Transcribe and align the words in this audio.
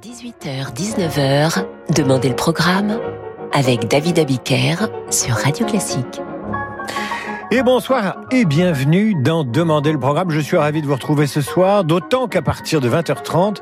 18h-19h, 0.00 1.64
Demandez 1.92 2.28
le 2.28 2.36
programme 2.36 3.00
avec 3.52 3.88
David 3.88 4.20
Abiker 4.20 4.76
sur 5.10 5.34
Radio 5.34 5.66
Classique. 5.66 6.20
Et 7.50 7.62
bonsoir 7.64 8.20
et 8.30 8.44
bienvenue 8.44 9.16
dans 9.20 9.42
Demandez 9.42 9.90
le 9.90 9.98
programme. 9.98 10.30
Je 10.30 10.38
suis 10.38 10.56
ravi 10.56 10.82
de 10.82 10.86
vous 10.86 10.94
retrouver 10.94 11.26
ce 11.26 11.40
soir, 11.40 11.82
d'autant 11.82 12.28
qu'à 12.28 12.42
partir 12.42 12.80
de 12.80 12.88
20h30, 12.88 13.56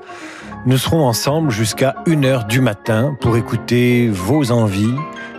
nous 0.66 0.76
serons 0.76 1.06
ensemble 1.06 1.50
jusqu'à 1.50 1.94
1h 2.06 2.46
du 2.48 2.60
matin 2.60 3.16
pour 3.22 3.38
écouter 3.38 4.08
vos 4.08 4.52
envies, 4.52 4.94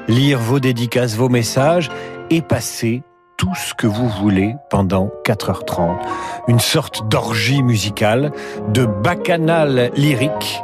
lire 0.08 0.40
vos 0.40 0.60
dédicaces, 0.60 1.16
vos 1.16 1.30
messages 1.30 1.90
et 2.32 2.42
passer 2.42 3.04
tout 3.38 3.54
ce 3.54 3.76
que 3.76 3.86
vous 3.86 4.10
voulez 4.10 4.56
pendant 4.72 5.12
4h30. 5.26 6.00
Une 6.48 6.60
sorte 6.60 7.08
d'orgie 7.08 7.62
musicale, 7.62 8.32
de 8.70 8.86
bacchanal 8.86 9.92
lyrique 9.96 10.64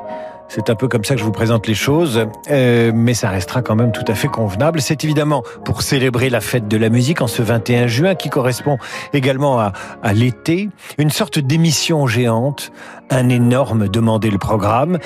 c'est 0.55 0.69
un 0.69 0.75
peu 0.75 0.87
comme 0.87 1.03
ça 1.03 1.15
que 1.15 1.19
je 1.19 1.25
vous 1.25 1.31
présente 1.31 1.65
les 1.65 1.73
choses, 1.73 2.27
euh, 2.51 2.91
mais 2.93 3.15
ça 3.15 3.29
restera 3.29 3.63
quand 3.63 3.75
même 3.75 3.91
tout 3.91 4.05
à 4.07 4.13
fait 4.13 4.27
convenable. 4.27 4.81
C'est 4.81 5.03
évidemment 5.03 5.41
pour 5.65 5.81
célébrer 5.81 6.29
la 6.29 6.41
fête 6.41 6.67
de 6.67 6.77
la 6.77 6.89
musique 6.89 7.21
en 7.21 7.27
ce 7.27 7.41
21 7.41 7.87
juin 7.87 8.13
qui 8.13 8.29
correspond 8.29 8.77
également 9.13 9.59
à, 9.59 9.73
à 10.03 10.13
l'été, 10.13 10.69
une 10.99 11.09
sorte 11.09 11.39
d'émission 11.39 12.05
géante, 12.05 12.71
un 13.09 13.29
énorme 13.29 13.87
demander 13.87 14.29
le 14.29 14.37
programme. 14.37 14.97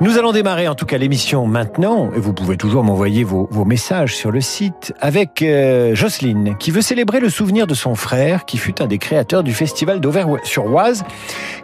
Nous 0.00 0.16
allons 0.16 0.30
démarrer 0.30 0.68
en 0.68 0.76
tout 0.76 0.86
cas 0.86 0.96
l'émission 0.96 1.46
maintenant, 1.48 2.12
et 2.14 2.20
vous 2.20 2.32
pouvez 2.32 2.56
toujours 2.56 2.84
m'envoyer 2.84 3.24
vos, 3.24 3.48
vos, 3.50 3.64
messages 3.64 4.14
sur 4.14 4.30
le 4.30 4.40
site, 4.40 4.94
avec 5.00 5.42
euh, 5.42 5.96
Jocelyne, 5.96 6.56
qui 6.56 6.70
veut 6.70 6.82
célébrer 6.82 7.18
le 7.18 7.28
souvenir 7.28 7.66
de 7.66 7.74
son 7.74 7.96
frère, 7.96 8.44
qui 8.44 8.58
fut 8.58 8.80
un 8.80 8.86
des 8.86 8.98
créateurs 8.98 9.42
du 9.42 9.52
festival 9.52 10.00
d'Auvers-sur-Oise. 10.00 11.02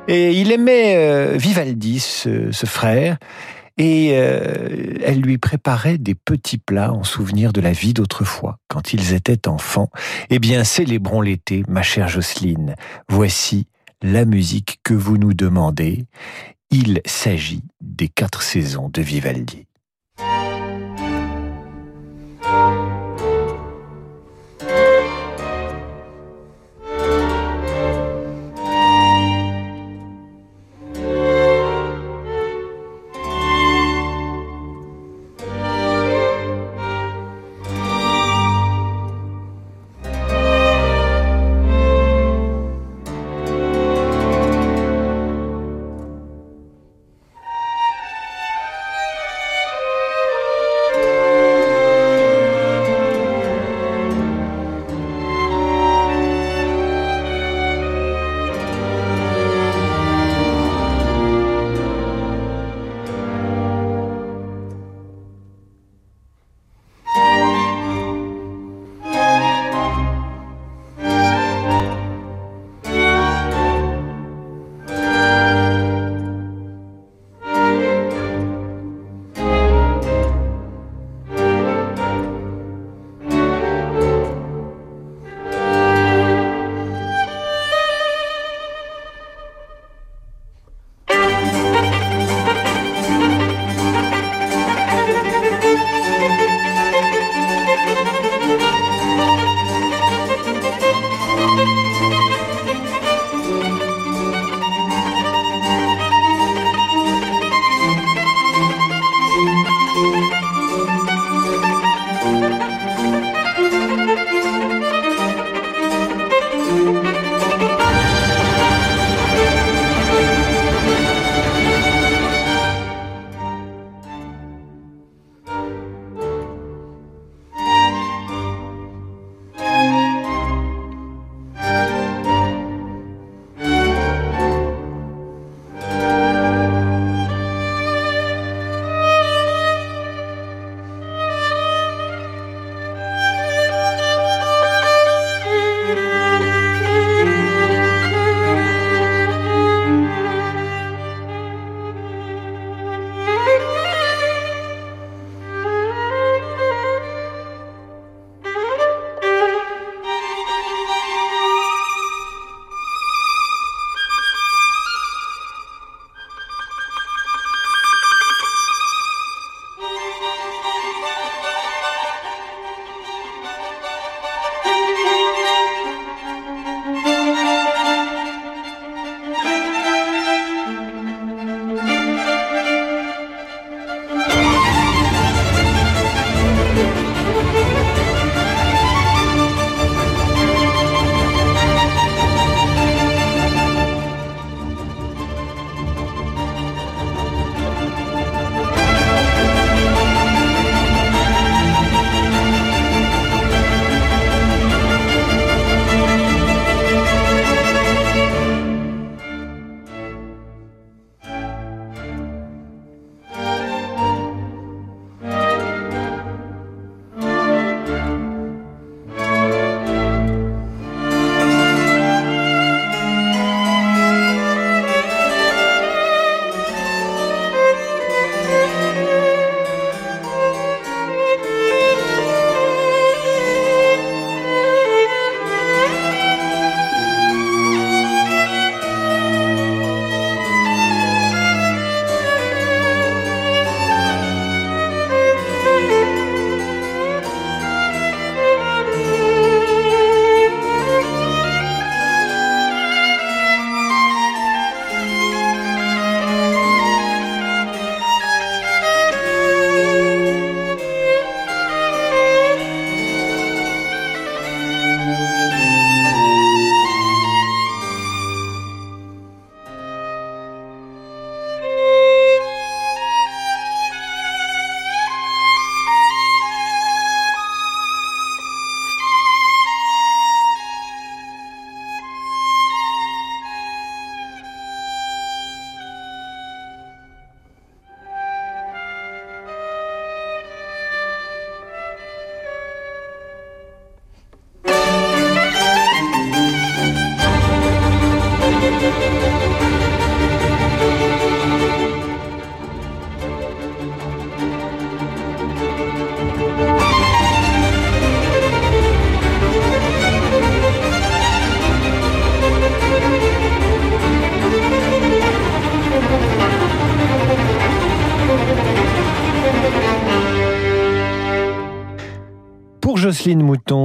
Et 0.09 0.33
il 0.33 0.51
aimait 0.51 0.97
euh, 0.97 1.37
Vivaldi, 1.37 2.01
ce, 2.01 2.51
ce, 2.51 2.67
frère, 2.67 3.19
et 3.79 4.11
euh, 4.15 4.95
elle 5.05 5.21
lui 5.21 5.39
préparait 5.39 5.99
des 5.99 6.17
petits 6.17 6.59
plats 6.59 6.93
en 6.93 7.05
souvenir 7.05 7.53
de 7.53 7.61
la 7.61 7.71
vie 7.71 7.95
d'autrefois, 7.95 8.59
quand 8.67 8.93
ils 8.93 9.15
étaient 9.15 9.47
enfants. 9.47 9.91
Eh 10.31 10.41
bien, 10.41 10.65
célébrons 10.65 11.21
l'été, 11.21 11.63
ma 11.69 11.83
chère 11.83 12.09
Jocelyne. 12.09 12.75
Voici 13.09 13.69
la 14.05 14.27
musique 14.27 14.81
que 14.83 14.93
vous 14.93 15.17
nous 15.17 15.33
demandez. 15.33 16.05
Il 16.71 17.01
s'agit 17.07 17.63
des 17.81 18.09
quatre 18.09 18.43
saisons 18.43 18.91
de 18.91 19.01
Vivaldi. 19.01 19.67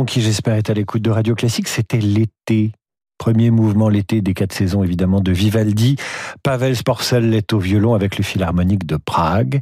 Qui 0.09 0.21
j'espère 0.21 0.55
est 0.55 0.71
à 0.71 0.73
l'écoute 0.73 1.03
de 1.03 1.11
Radio 1.11 1.35
Classique, 1.35 1.67
c'était 1.67 1.99
l'été. 1.99 2.71
Premier 3.19 3.51
mouvement 3.51 3.89
l'été 3.89 4.21
des 4.21 4.33
quatre 4.33 4.53
saisons 4.53 4.83
évidemment 4.83 5.21
de 5.21 5.31
Vivaldi. 5.31 5.97
Pavel 6.41 6.75
Sporcel 6.75 7.31
est 7.35 7.53
au 7.53 7.59
violon 7.59 7.93
avec 7.93 8.17
le 8.17 8.23
Philharmonique 8.23 8.87
de 8.87 8.97
Prague. 8.97 9.61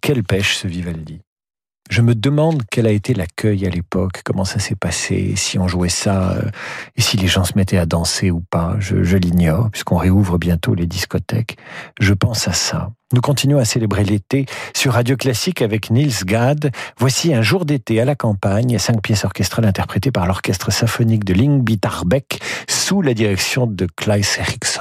Quelle 0.00 0.22
pêche 0.22 0.56
ce 0.56 0.66
Vivaldi 0.66 1.20
je 1.90 2.00
me 2.00 2.14
demande 2.14 2.62
quel 2.70 2.86
a 2.86 2.90
été 2.90 3.12
l'accueil 3.12 3.66
à 3.66 3.70
l'époque, 3.70 4.22
comment 4.24 4.44
ça 4.44 4.58
s'est 4.58 4.74
passé, 4.74 5.34
si 5.36 5.58
on 5.58 5.68
jouait 5.68 5.88
ça, 5.88 6.32
euh, 6.32 6.50
et 6.96 7.02
si 7.02 7.16
les 7.16 7.26
gens 7.26 7.44
se 7.44 7.52
mettaient 7.54 7.76
à 7.76 7.86
danser 7.86 8.30
ou 8.30 8.40
pas. 8.40 8.76
Je, 8.78 9.16
l'ignore, 9.16 9.70
puisqu'on 9.70 9.98
réouvre 9.98 10.38
bientôt 10.38 10.74
les 10.74 10.86
discothèques. 10.86 11.58
Je 12.00 12.14
pense 12.14 12.48
à 12.48 12.52
ça. 12.52 12.90
Nous 13.12 13.20
continuons 13.20 13.58
à 13.58 13.66
célébrer 13.66 14.04
l'été 14.04 14.46
sur 14.74 14.94
Radio 14.94 15.16
Classique 15.16 15.60
avec 15.60 15.90
Niels 15.90 16.24
Gad. 16.24 16.70
Voici 16.96 17.34
un 17.34 17.42
jour 17.42 17.66
d'été 17.66 18.00
à 18.00 18.06
la 18.06 18.14
campagne, 18.14 18.78
cinq 18.78 19.02
pièces 19.02 19.26
orchestrales 19.26 19.66
interprétées 19.66 20.10
par 20.10 20.26
l'orchestre 20.26 20.72
symphonique 20.72 21.24
de 21.24 21.34
Lyngby 21.34 21.78
Tarbek 21.78 22.40
sous 22.70 23.02
la 23.02 23.12
direction 23.12 23.66
de 23.66 23.86
Klaes 23.96 24.38
Eriksson. 24.38 24.71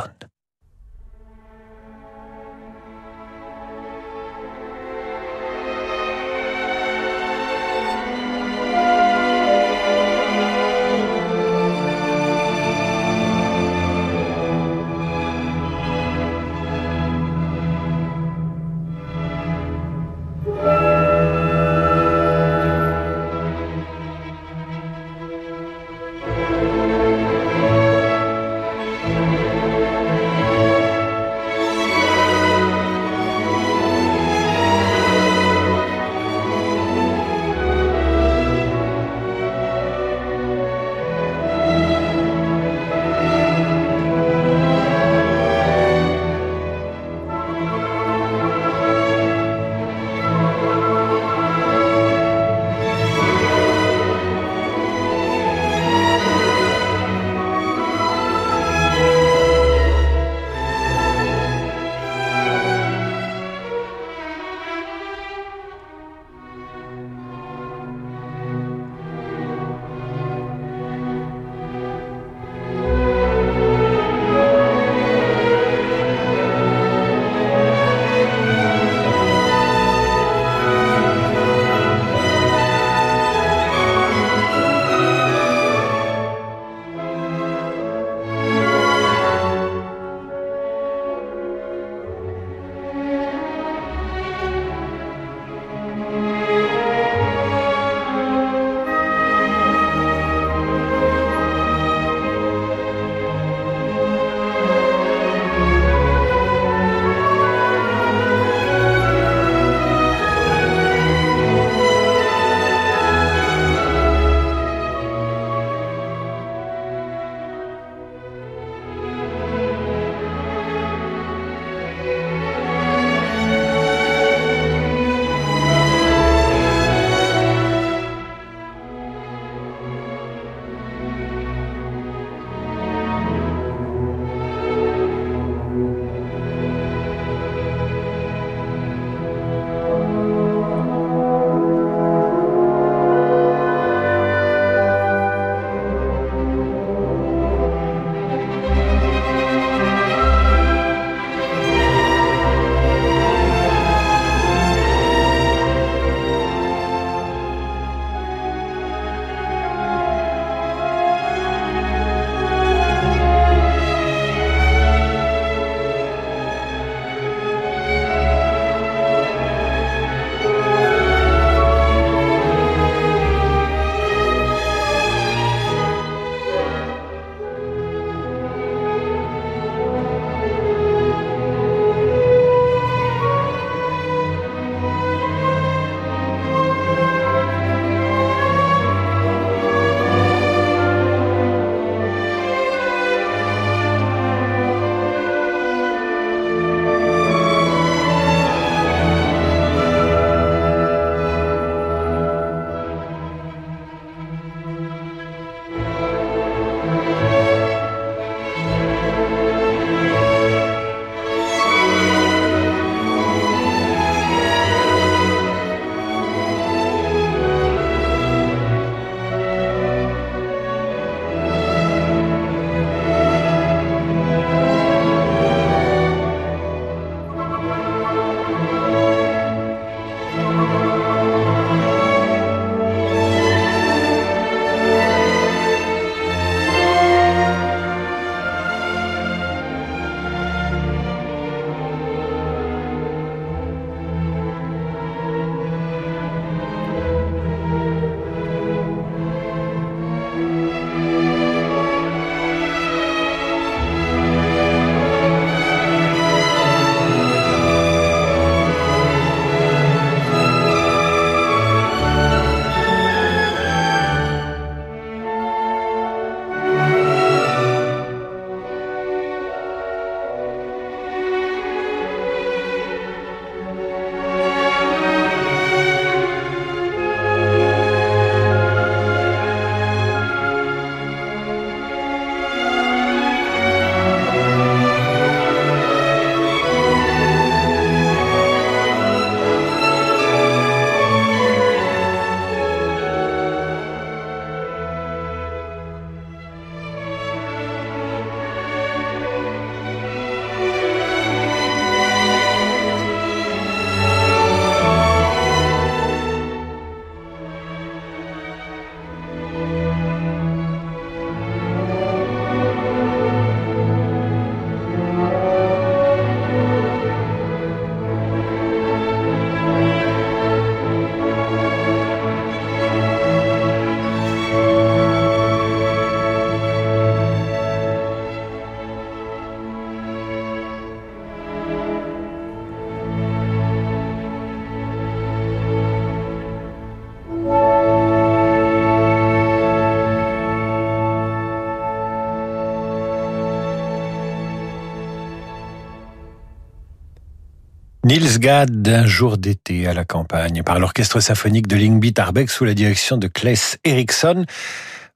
Niels 348.12 348.40
Gad 348.40 348.82
d'un 348.82 349.06
jour 349.06 349.38
d'été 349.38 349.88
à 349.88 349.94
la 349.94 350.04
campagne 350.04 350.64
par 350.64 350.80
l'orchestre 350.80 351.22
symphonique 351.22 351.68
de 351.68 351.78
Lingby 351.78 352.12
Tarbeck 352.12 352.50
sous 352.50 352.66
la 352.66 352.74
direction 352.74 353.16
de 353.16 353.30
Claes 353.30 353.78
Eriksson. 353.86 354.46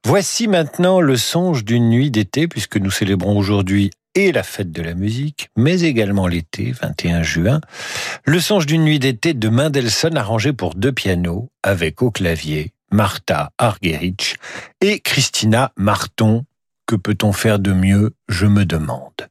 Voici 0.02 0.48
maintenant 0.48 1.02
le 1.02 1.18
songe 1.18 1.62
d'une 1.62 1.90
nuit 1.90 2.10
d'été 2.10 2.48
puisque 2.48 2.78
nous 2.78 2.90
célébrons 2.90 3.36
aujourd'hui 3.36 3.90
et 4.14 4.32
la 4.32 4.42
fête 4.42 4.72
de 4.72 4.80
la 4.80 4.94
musique, 4.94 5.50
mais 5.58 5.82
également 5.82 6.26
l'été, 6.26 6.72
21 6.72 7.22
juin. 7.22 7.60
Le 8.24 8.40
songe 8.40 8.64
d'une 8.64 8.84
nuit 8.84 8.98
d'été 8.98 9.34
de 9.34 9.48
Mendelssohn 9.50 10.16
arrangé 10.16 10.54
pour 10.54 10.74
deux 10.74 10.92
pianos 10.92 11.50
avec 11.62 12.00
au 12.00 12.10
clavier 12.10 12.72
Martha 12.90 13.50
Argerich 13.58 14.36
et 14.80 15.00
Christina 15.00 15.70
Marton. 15.76 16.46
Que 16.86 16.96
peut-on 16.96 17.34
faire 17.34 17.58
de 17.58 17.74
mieux, 17.74 18.14
je 18.30 18.46
me 18.46 18.64
demande. 18.64 19.28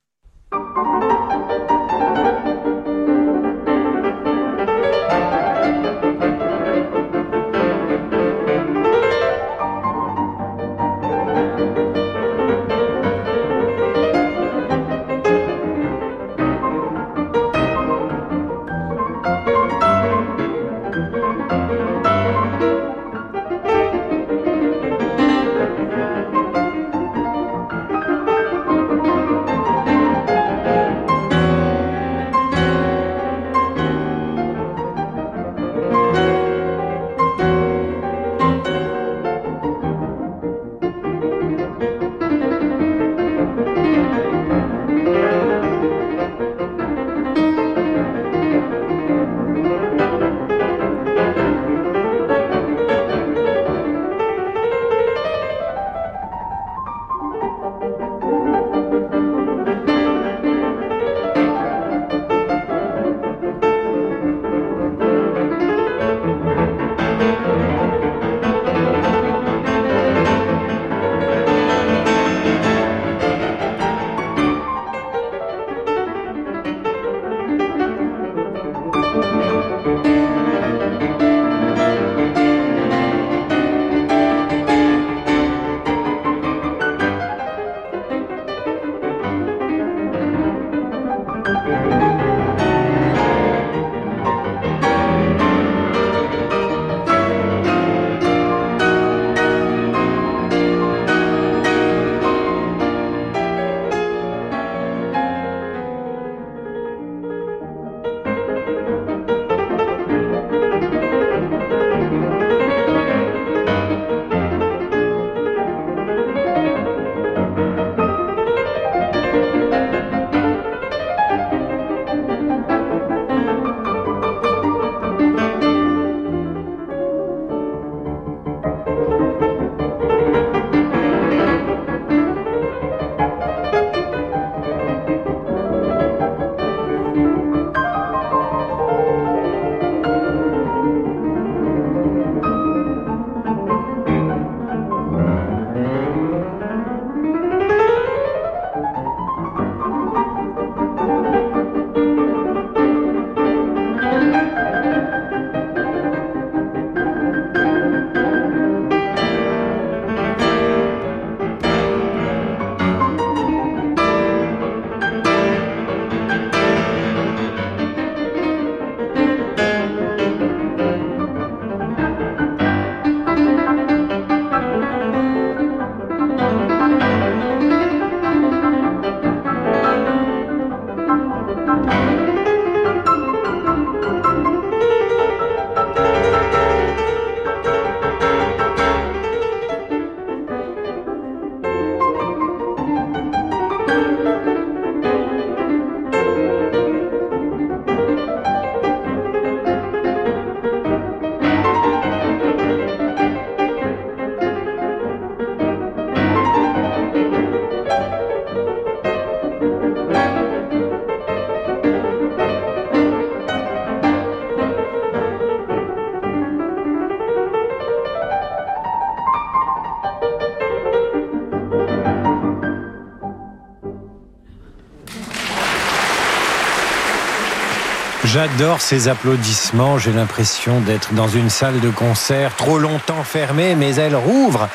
J'adore 228.36 228.82
ces 228.82 229.08
applaudissements. 229.08 229.98
J'ai 229.98 230.12
l'impression 230.12 230.82
d'être 230.82 231.14
dans 231.14 231.30
une 231.30 231.50
salle 231.50 231.80
de 231.80 231.90
concert 231.90 232.54
trop 232.58 232.78
longtemps 232.78 233.24
fermée, 233.24 233.76
mais 233.76 233.96
elle 233.96 234.14
rouvre. 234.14 234.68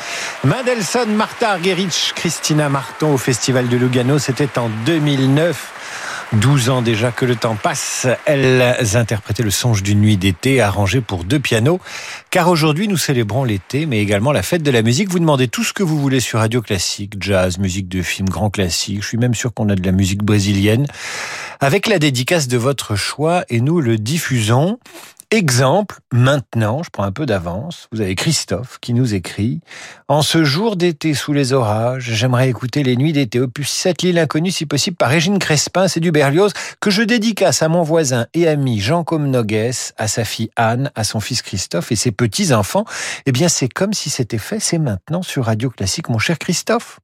Mendelssohn, 0.44 1.14
Martha 1.14 1.51
Argerich, 1.51 2.14
Christina 2.16 2.70
Marton 2.70 3.12
au 3.12 3.18
Festival 3.18 3.68
de 3.68 3.77
Lugano. 3.77 4.18
C'était 4.18 4.59
en 4.59 4.70
2009. 4.87 5.73
12 6.33 6.70
ans 6.70 6.81
déjà 6.81 7.11
que 7.11 7.27
le 7.27 7.37
temps 7.37 7.57
passe, 7.57 8.07
elles 8.25 8.96
interprétaient 8.96 9.42
le 9.42 9.51
songe 9.51 9.83
d'une 9.83 10.01
nuit 10.01 10.16
d'été 10.16 10.62
arrangé 10.62 11.03
pour 11.03 11.25
deux 11.25 11.40
pianos. 11.40 11.81
Car 12.31 12.49
aujourd'hui, 12.49 12.88
nous 12.88 12.96
célébrons 12.96 13.44
l'été, 13.44 13.85
mais 13.85 13.99
également 13.99 14.33
la 14.33 14.42
fête 14.42 14.62
de 14.62 14.70
la 14.70 14.81
musique. 14.81 15.11
Vous 15.11 15.18
demandez 15.18 15.49
tout 15.49 15.64
ce 15.64 15.75
que 15.75 15.83
vous 15.83 15.99
voulez 15.99 16.20
sur 16.20 16.38
Radio 16.38 16.62
Classique, 16.62 17.14
jazz, 17.20 17.59
musique 17.59 17.88
de 17.88 18.01
film, 18.01 18.29
grand 18.29 18.49
classique. 18.49 19.03
Je 19.03 19.07
suis 19.09 19.18
même 19.18 19.35
sûr 19.35 19.53
qu'on 19.53 19.68
a 19.68 19.75
de 19.75 19.85
la 19.85 19.92
musique 19.92 20.23
brésilienne 20.23 20.87
avec 21.61 21.87
la 21.87 21.99
dédicace 21.99 22.49
de 22.49 22.57
votre 22.57 22.96
choix 22.96 23.44
et 23.49 23.61
nous 23.61 23.81
le 23.81 23.99
diffusons. 23.99 24.79
Exemple, 25.33 26.01
maintenant, 26.12 26.83
je 26.83 26.90
prends 26.90 27.05
un 27.05 27.12
peu 27.12 27.25
d'avance, 27.25 27.87
vous 27.92 28.01
avez 28.01 28.16
Christophe 28.16 28.79
qui 28.81 28.94
nous 28.94 29.14
écrit 29.14 29.61
En 30.09 30.23
ce 30.23 30.42
jour 30.42 30.75
d'été 30.75 31.14
sous 31.14 31.33
les 31.33 31.53
orages, 31.53 32.11
j'aimerais 32.14 32.49
écouter 32.49 32.83
les 32.83 32.96
nuits 32.96 33.12
d'été, 33.12 33.38
opus 33.38 33.70
7, 33.70 34.03
l'île 34.03 34.18
inconnue, 34.18 34.51
si 34.51 34.66
possible, 34.66 34.96
par 34.96 35.09
Régine 35.09 35.38
Crespin, 35.38 35.87
c'est 35.87 36.01
du 36.01 36.11
Berlioz, 36.11 36.53
que 36.81 36.90
je 36.90 37.03
dédicace 37.03 37.62
à 37.62 37.68
mon 37.68 37.85
voisin 37.85 38.27
et 38.35 38.49
ami 38.49 38.81
Jean 38.81 39.05
Comnogues, 39.05 39.70
à 39.99 40.09
sa 40.09 40.25
fille 40.25 40.51
Anne, 40.57 40.90
à 40.96 41.05
son 41.05 41.20
fils 41.20 41.42
Christophe 41.42 41.92
et 41.92 41.96
ses 41.96 42.11
petits-enfants. 42.11 42.85
Eh 43.27 43.31
bien, 43.31 43.49
c'est 43.49 43.68
comme 43.68 43.92
si 43.92 44.11
c'était 44.11 44.38
fait, 44.38 44.59
c'est 44.59 44.79
maintenant 44.79 45.23
sur 45.23 45.44
Radio 45.44 45.70
Classique, 45.70 46.09
mon 46.09 46.18
cher 46.18 46.40
Christophe. 46.40 46.99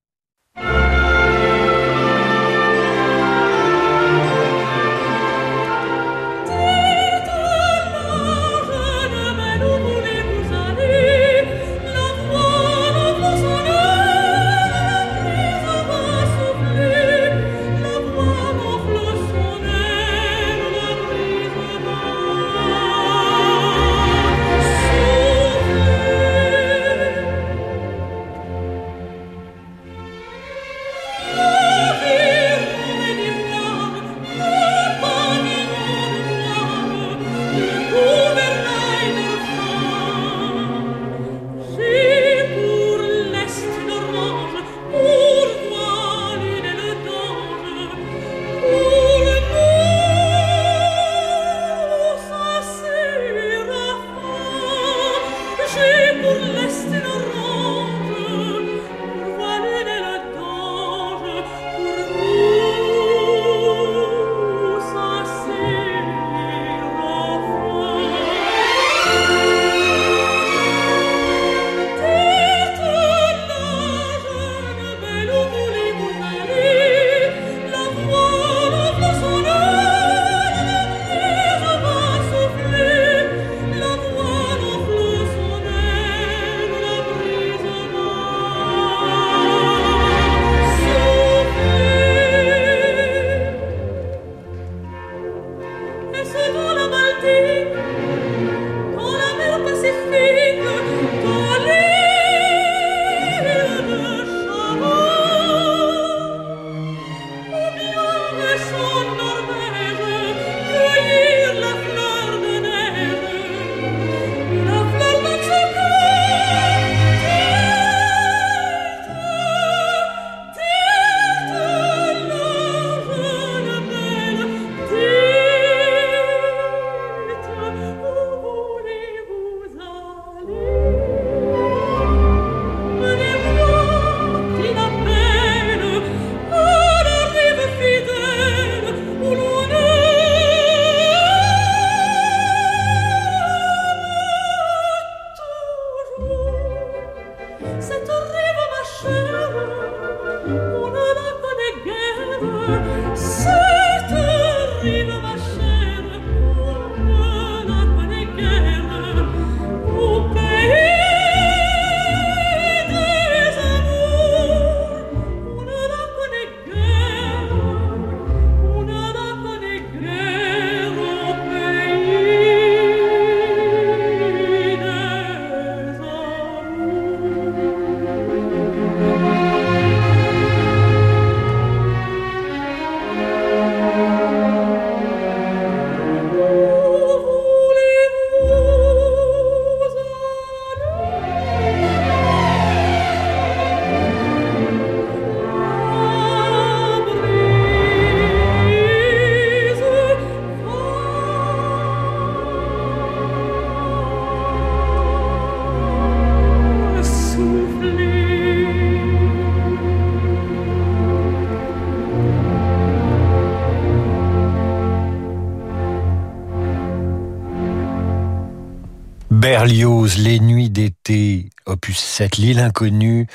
Les 219.69 220.39
Nuits 220.39 220.71
d'été, 220.71 221.51
opus 221.67 221.99
7, 221.99 222.37
L'île 222.37 222.61
inconnue, 222.61 223.27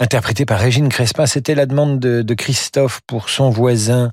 interprété 0.00 0.44
par 0.44 0.58
Régine 0.58 0.88
Crespin. 0.88 1.26
C'était 1.26 1.54
la 1.54 1.64
demande 1.64 2.00
de, 2.00 2.34
Christophe 2.34 3.00
pour 3.06 3.28
son 3.28 3.50
voisin 3.50 4.10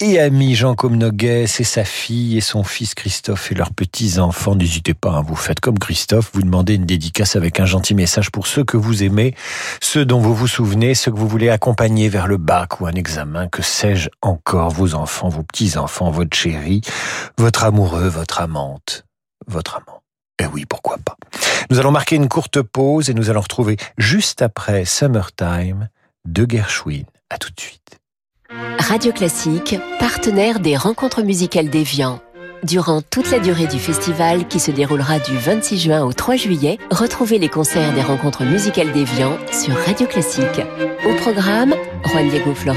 et 0.00 0.20
ami 0.20 0.54
Jean 0.54 0.76
Comnoguet, 0.76 1.42
et 1.42 1.64
sa 1.64 1.84
fille 1.84 2.38
et 2.38 2.40
son 2.40 2.62
fils 2.62 2.94
Christophe 2.94 3.50
et 3.50 3.56
leurs 3.56 3.72
petits-enfants. 3.72 4.54
N'hésitez 4.54 4.94
pas, 4.94 5.10
hein, 5.10 5.24
vous 5.26 5.34
faites 5.34 5.58
comme 5.58 5.80
Christophe, 5.80 6.30
vous 6.32 6.42
demandez 6.42 6.74
une 6.74 6.86
dédicace 6.86 7.34
avec 7.34 7.58
un 7.58 7.66
gentil 7.66 7.96
message 7.96 8.30
pour 8.30 8.46
ceux 8.46 8.62
que 8.62 8.76
vous 8.76 9.02
aimez, 9.02 9.34
ceux 9.82 10.04
dont 10.04 10.20
vous 10.20 10.34
vous 10.34 10.48
souvenez, 10.48 10.94
ceux 10.94 11.10
que 11.10 11.18
vous 11.18 11.28
voulez 11.28 11.50
accompagner 11.50 12.08
vers 12.08 12.28
le 12.28 12.36
bac 12.36 12.80
ou 12.80 12.86
un 12.86 12.92
examen, 12.92 13.48
que 13.48 13.62
sais-je 13.62 14.10
encore, 14.22 14.70
vos 14.70 14.94
enfants, 14.94 15.28
vos 15.28 15.42
petits-enfants, 15.42 16.12
votre 16.12 16.36
chérie, 16.36 16.82
votre 17.36 17.64
amoureux, 17.64 18.06
votre 18.06 18.40
amante, 18.40 19.04
votre 19.48 19.76
amant. 19.76 19.99
Eh 20.40 20.46
oui, 20.46 20.64
pourquoi 20.64 20.96
pas. 20.96 21.16
Nous 21.68 21.78
allons 21.78 21.90
marquer 21.90 22.16
une 22.16 22.28
courte 22.28 22.62
pause 22.62 23.10
et 23.10 23.14
nous 23.14 23.28
allons 23.28 23.42
retrouver 23.42 23.76
juste 23.98 24.40
après 24.40 24.86
Summertime 24.86 25.90
de 26.24 26.46
Gershwin. 26.48 27.04
À 27.28 27.36
tout 27.36 27.50
de 27.54 27.60
suite. 27.60 27.98
Radio 28.78 29.12
Classique, 29.12 29.76
partenaire 29.98 30.60
des 30.60 30.78
rencontres 30.78 31.22
musicales 31.22 31.68
d'Evian. 31.68 32.20
Durant 32.62 33.00
toute 33.00 33.30
la 33.30 33.38
durée 33.38 33.66
du 33.66 33.78
festival 33.78 34.46
qui 34.46 34.60
se 34.60 34.70
déroulera 34.70 35.18
du 35.18 35.36
26 35.36 35.78
juin 35.78 36.04
au 36.04 36.12
3 36.12 36.36
juillet, 36.36 36.78
retrouvez 36.90 37.38
les 37.38 37.48
concerts 37.48 37.94
des 37.94 38.02
rencontres 38.02 38.44
musicales 38.44 38.92
d'Evian 38.92 39.38
sur 39.50 39.74
Radio 39.86 40.06
Classique. 40.06 40.60
Au 41.08 41.14
programme, 41.14 41.74
Juan 42.04 42.28
Diego 42.28 42.54
Flores, 42.54 42.76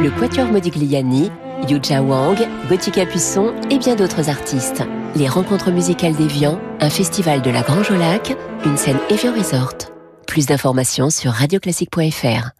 le 0.00 0.10
Quatuor 0.10 0.46
Modigliani, 0.46 1.32
Yuja 1.68 2.00
Wang, 2.00 2.38
Gauthier 2.68 2.92
Capuçon 2.92 3.54
et 3.70 3.78
bien 3.78 3.96
d'autres 3.96 4.30
artistes. 4.30 4.84
Les 5.16 5.28
rencontres 5.28 5.72
musicales 5.72 6.14
d'Evian, 6.14 6.60
un 6.80 6.90
festival 6.90 7.42
de 7.42 7.50
la 7.50 7.62
Grange 7.62 7.90
au 7.90 7.96
Lac, 7.96 8.36
une 8.64 8.76
scène 8.76 8.98
Evian 9.10 9.34
Resort. 9.34 9.90
Plus 10.28 10.46
d'informations 10.46 11.10
sur 11.10 11.32
radioclassique.fr. 11.32 12.57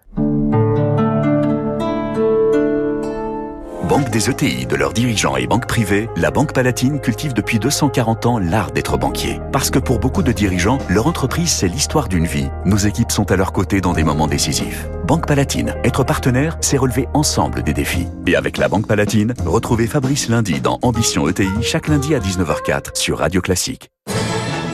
Banque 3.88 4.10
des 4.10 4.28
ETI, 4.28 4.66
de 4.66 4.76
leurs 4.76 4.92
dirigeants 4.92 5.36
et 5.36 5.46
banques 5.46 5.66
privées, 5.66 6.10
la 6.14 6.30
Banque 6.30 6.52
Palatine 6.52 7.00
cultive 7.00 7.32
depuis 7.32 7.58
240 7.58 8.26
ans 8.26 8.38
l'art 8.38 8.70
d'être 8.70 8.98
banquier. 8.98 9.40
Parce 9.50 9.70
que 9.70 9.78
pour 9.78 9.98
beaucoup 9.98 10.22
de 10.22 10.30
dirigeants, 10.30 10.76
leur 10.90 11.06
entreprise, 11.06 11.48
c'est 11.48 11.68
l'histoire 11.68 12.06
d'une 12.08 12.26
vie. 12.26 12.50
Nos 12.66 12.76
équipes 12.76 13.10
sont 13.10 13.30
à 13.32 13.36
leur 13.36 13.50
côté 13.50 13.80
dans 13.80 13.94
des 13.94 14.04
moments 14.04 14.26
décisifs. 14.26 14.90
Banque 15.06 15.26
Palatine, 15.26 15.74
être 15.84 16.04
partenaire, 16.04 16.58
c'est 16.60 16.76
relever 16.76 17.08
ensemble 17.14 17.62
des 17.62 17.72
défis. 17.72 18.08
Et 18.26 18.36
avec 18.36 18.58
la 18.58 18.68
Banque 18.68 18.86
Palatine, 18.86 19.32
retrouvez 19.46 19.86
Fabrice 19.86 20.28
lundi 20.28 20.60
dans 20.60 20.78
Ambition 20.82 21.26
ETI, 21.26 21.48
chaque 21.62 21.88
lundi 21.88 22.14
à 22.14 22.18
19h04 22.18 22.90
sur 22.94 23.16
Radio 23.20 23.40
Classique. 23.40 23.88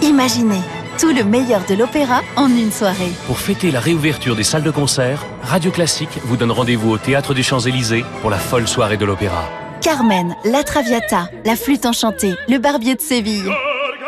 Imaginez 0.03 0.61
tout 0.99 1.13
le 1.13 1.25
meilleur 1.25 1.63
de 1.69 1.75
l'opéra 1.75 2.23
en 2.37 2.49
une 2.49 2.71
soirée. 2.71 3.13
Pour 3.27 3.39
fêter 3.39 3.71
la 3.71 3.81
réouverture 3.81 4.37
des 4.37 4.45
salles 4.45 4.63
de 4.63 4.71
concert, 4.71 5.25
Radio 5.43 5.71
Classique 5.71 6.19
vous 6.25 6.37
donne 6.37 6.51
rendez-vous 6.51 6.91
au 6.91 6.99
Théâtre 6.99 7.35
des 7.35 7.43
Champs-Élysées 7.43 8.05
pour 8.21 8.31
la 8.31 8.39
folle 8.39 8.69
soirée 8.69 8.97
de 8.97 9.05
l'opéra. 9.05 9.49
Carmen, 9.81 10.35
La 10.45 10.63
Traviata, 10.63 11.29
La 11.45 11.57
Flûte 11.57 11.87
Enchantée, 11.87 12.35
Le 12.49 12.59
Barbier 12.59 12.95
de 12.95 13.01
Séville. 13.01 13.51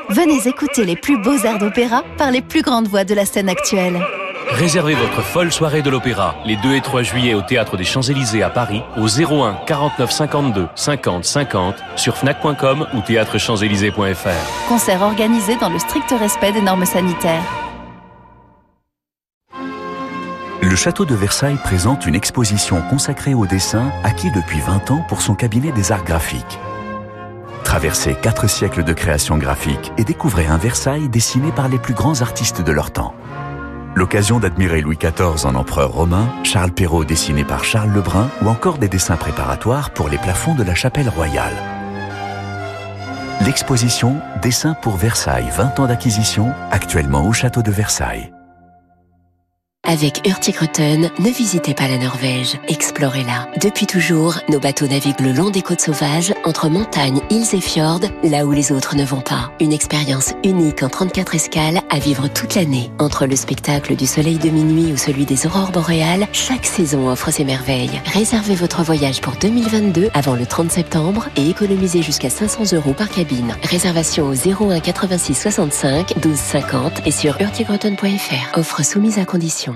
Venez 0.08 0.46
écouter 0.46 0.84
les 0.84 0.96
plus 0.96 1.20
beaux 1.20 1.36
airs 1.38 1.58
d'opéra 1.58 2.02
par 2.16 2.30
les 2.30 2.42
plus 2.42 2.62
grandes 2.62 2.88
voix 2.88 3.04
de 3.04 3.14
la 3.14 3.26
scène 3.26 3.48
actuelle. 3.48 4.00
Réservez 4.48 4.94
votre 4.94 5.22
folle 5.22 5.50
soirée 5.52 5.82
de 5.82 5.90
l'opéra 5.90 6.36
les 6.44 6.56
2 6.56 6.76
et 6.76 6.80
3 6.80 7.02
juillet 7.02 7.34
au 7.34 7.42
Théâtre 7.42 7.76
des 7.76 7.84
Champs-Élysées 7.84 8.42
à 8.42 8.50
Paris 8.50 8.82
au 8.96 9.06
01 9.08 9.58
49 9.66 10.10
52 10.10 10.68
50 10.74 11.24
50 11.24 11.74
sur 11.96 12.16
fnac.com 12.16 12.86
ou 12.94 13.00
théâtrechamps-élysées.fr. 13.00 14.68
Concert 14.68 15.02
organisé 15.02 15.56
dans 15.56 15.68
le 15.68 15.78
strict 15.78 16.14
respect 16.18 16.52
des 16.52 16.60
normes 16.60 16.86
sanitaires. 16.86 17.42
Le 20.62 20.76
château 20.76 21.04
de 21.04 21.14
Versailles 21.14 21.58
présente 21.62 22.06
une 22.06 22.14
exposition 22.14 22.82
consacrée 22.88 23.34
au 23.34 23.46
dessin 23.46 23.90
acquis 24.04 24.30
depuis 24.30 24.60
20 24.60 24.90
ans 24.92 25.04
pour 25.08 25.22
son 25.22 25.34
cabinet 25.34 25.72
des 25.72 25.90
arts 25.90 26.04
graphiques. 26.04 26.58
Traversez 27.64 28.14
quatre 28.14 28.48
siècles 28.48 28.84
de 28.84 28.92
création 28.92 29.38
graphique 29.38 29.92
et 29.98 30.04
découvrez 30.04 30.46
un 30.46 30.56
Versailles 30.56 31.08
dessiné 31.08 31.50
par 31.50 31.68
les 31.68 31.78
plus 31.78 31.94
grands 31.94 32.22
artistes 32.22 32.62
de 32.62 32.72
leur 32.72 32.92
temps. 32.92 33.14
L'occasion 33.96 34.38
d'admirer 34.38 34.82
Louis 34.82 34.98
XIV 34.98 35.46
en 35.46 35.54
empereur 35.54 35.90
romain, 35.90 36.28
Charles 36.44 36.70
Perrault 36.70 37.06
dessiné 37.06 37.44
par 37.44 37.64
Charles 37.64 37.94
Lebrun 37.94 38.28
ou 38.42 38.48
encore 38.48 38.76
des 38.76 38.90
dessins 38.90 39.16
préparatoires 39.16 39.88
pour 39.88 40.10
les 40.10 40.18
plafonds 40.18 40.54
de 40.54 40.62
la 40.62 40.74
chapelle 40.74 41.08
royale. 41.08 41.54
L'exposition 43.46 44.20
Dessins 44.42 44.74
pour 44.82 44.96
Versailles 44.96 45.48
20 45.50 45.80
ans 45.80 45.86
d'acquisition, 45.86 46.52
actuellement 46.70 47.26
au 47.26 47.32
château 47.32 47.62
de 47.62 47.70
Versailles. 47.70 48.35
Avec 49.88 50.26
Hurtigruten, 50.26 51.10
ne 51.20 51.30
visitez 51.30 51.72
pas 51.72 51.86
la 51.86 51.98
Norvège, 51.98 52.58
explorez-la. 52.66 53.48
Depuis 53.62 53.86
toujours, 53.86 54.34
nos 54.48 54.58
bateaux 54.58 54.88
naviguent 54.88 55.20
le 55.20 55.30
long 55.30 55.50
des 55.50 55.62
côtes 55.62 55.80
sauvages, 55.80 56.34
entre 56.44 56.68
montagnes, 56.68 57.20
îles 57.30 57.54
et 57.54 57.60
fjords, 57.60 58.00
là 58.24 58.46
où 58.46 58.50
les 58.50 58.72
autres 58.72 58.96
ne 58.96 59.04
vont 59.04 59.20
pas. 59.20 59.52
Une 59.60 59.72
expérience 59.72 60.32
unique 60.42 60.82
en 60.82 60.88
34 60.88 61.36
escales 61.36 61.80
à 61.88 62.00
vivre 62.00 62.26
toute 62.26 62.56
l'année. 62.56 62.90
Entre 62.98 63.26
le 63.26 63.36
spectacle 63.36 63.94
du 63.94 64.06
soleil 64.06 64.38
de 64.38 64.50
minuit 64.50 64.92
ou 64.92 64.96
celui 64.96 65.24
des 65.24 65.46
aurores 65.46 65.70
boréales, 65.70 66.26
chaque 66.32 66.66
saison 66.66 67.08
offre 67.08 67.30
ses 67.30 67.44
merveilles. 67.44 68.02
Réservez 68.06 68.56
votre 68.56 68.82
voyage 68.82 69.20
pour 69.20 69.34
2022 69.34 70.10
avant 70.14 70.34
le 70.34 70.46
30 70.46 70.68
septembre 70.68 71.28
et 71.36 71.48
économisez 71.48 72.02
jusqu'à 72.02 72.30
500 72.30 72.74
euros 72.76 72.92
par 72.92 73.08
cabine. 73.08 73.54
Réservation 73.62 74.26
au 74.26 74.34
01 74.34 74.80
86 74.80 75.34
65 75.34 76.18
12 76.20 76.36
50 76.36 77.06
et 77.06 77.12
sur 77.12 77.40
hurtigruten.fr. 77.40 78.58
Offre 78.58 78.84
soumise 78.84 79.20
à 79.20 79.24
condition. 79.24 79.75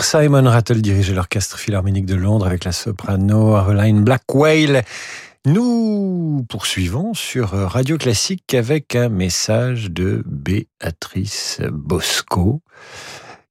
Simon 0.00 0.48
Rattle 0.48 0.80
dirigeait 0.80 1.12
l'Orchestre 1.12 1.58
Philharmonique 1.58 2.06
de 2.06 2.14
Londres 2.14 2.46
avec 2.46 2.64
la 2.64 2.72
soprano 2.72 3.54
Arline 3.54 4.02
Blackwell. 4.02 4.82
Nous 5.44 6.46
poursuivons 6.48 7.12
sur 7.12 7.50
Radio 7.50 7.98
Classique 7.98 8.54
avec 8.54 8.96
un 8.96 9.10
message 9.10 9.90
de 9.90 10.22
Béatrice 10.24 11.60
Bosco 11.70 12.62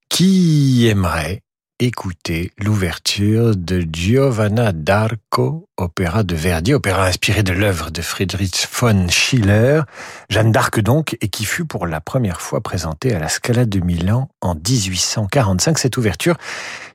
qui 0.09 0.87
aimerait 0.87 1.42
écouter 1.83 2.51
l'ouverture 2.57 3.57
de 3.57 3.85
Giovanna 3.91 4.71
d'Arco, 4.71 5.67
opéra 5.75 6.23
de 6.23 6.33
Verdi, 6.33 6.73
opéra 6.73 7.07
inspiré 7.07 7.43
de 7.43 7.51
l'œuvre 7.51 7.91
de 7.91 8.01
Friedrich 8.01 8.67
von 8.71 9.09
Schiller, 9.09 9.81
Jeanne 10.29 10.53
d'Arc 10.53 10.79
donc, 10.79 11.17
et 11.19 11.27
qui 11.27 11.43
fut 11.43 11.65
pour 11.65 11.85
la 11.85 11.99
première 11.99 12.39
fois 12.39 12.61
présentée 12.61 13.13
à 13.13 13.19
la 13.19 13.27
Scala 13.27 13.65
de 13.65 13.81
Milan 13.81 14.29
en 14.39 14.55
1845. 14.55 15.77
Cette 15.77 15.97
ouverture, 15.97 16.37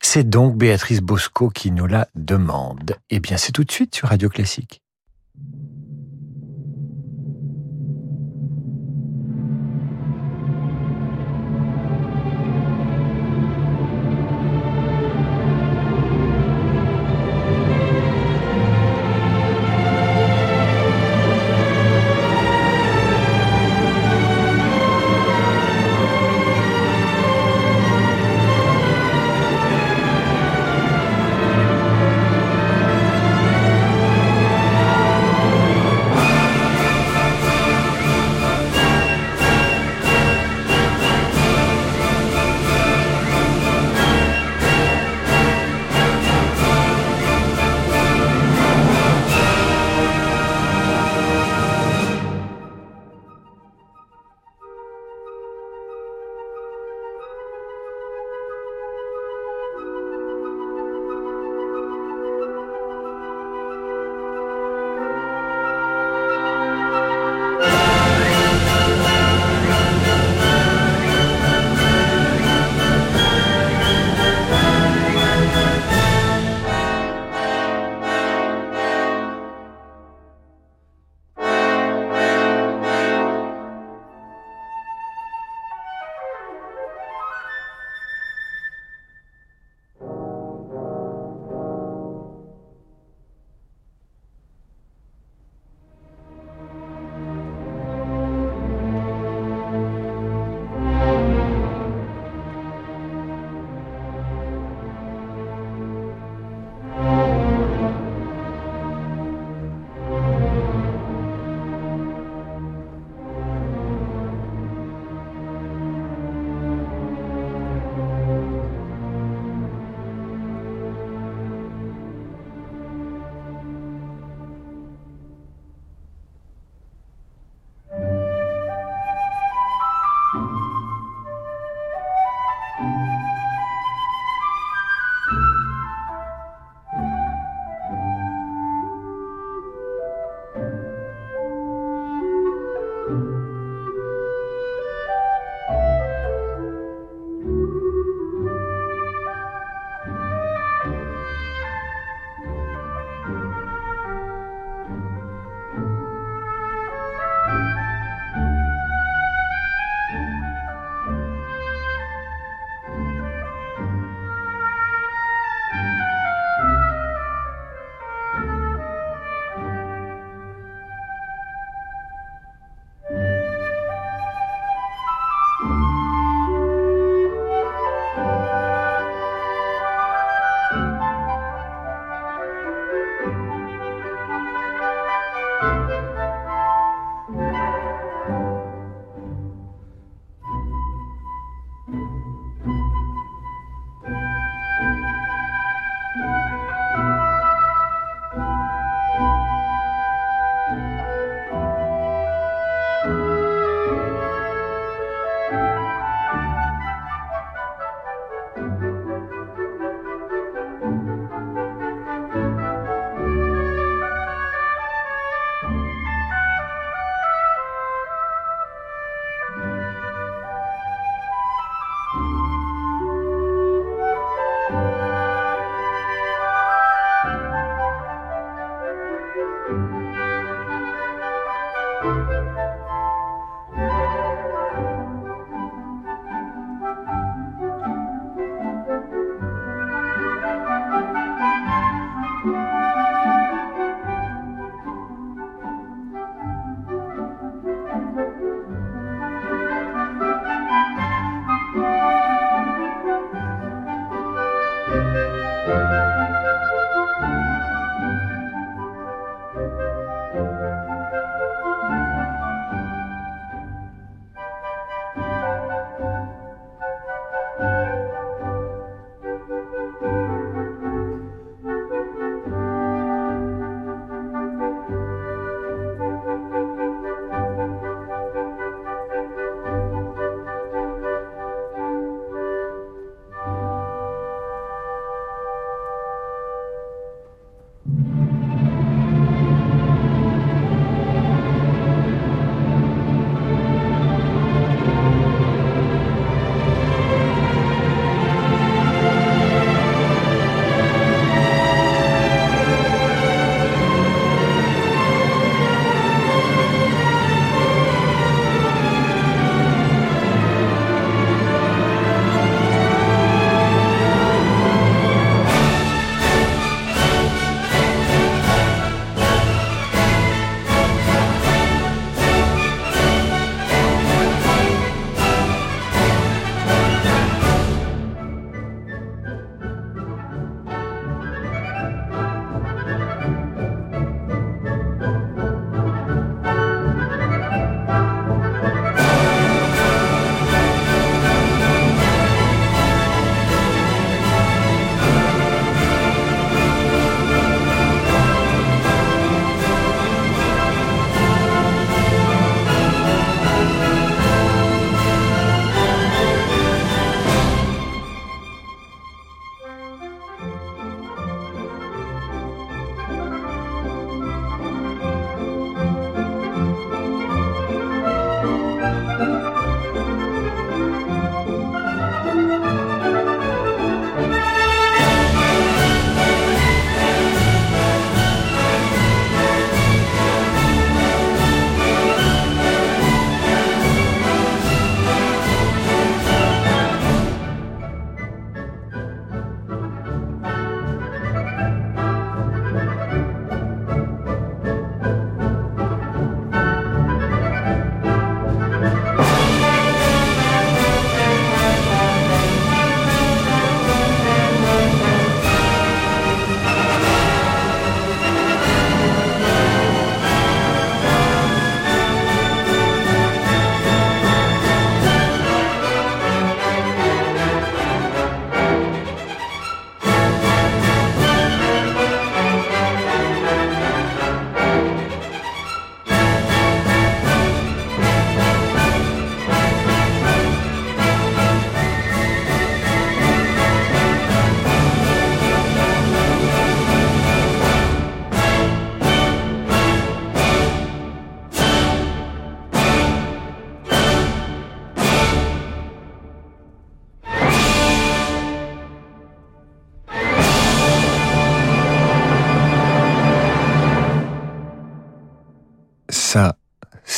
c'est 0.00 0.28
donc 0.28 0.56
Béatrice 0.56 1.02
Bosco 1.02 1.50
qui 1.50 1.70
nous 1.70 1.86
la 1.86 2.08
demande. 2.14 2.96
Eh 3.10 3.20
bien, 3.20 3.36
c'est 3.36 3.52
tout 3.52 3.64
de 3.64 3.72
suite 3.72 3.94
sur 3.94 4.08
Radio 4.08 4.30
Classique. 4.30 4.80